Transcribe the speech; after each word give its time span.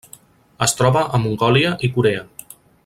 Es 0.67 0.73
troba 0.79 1.03
a 1.17 1.21
Mongòlia 1.27 1.77
i 1.89 1.93
Corea. 1.99 2.29